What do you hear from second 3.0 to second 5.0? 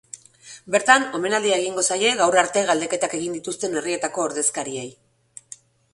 egin dituzten herrietako ordezkariei.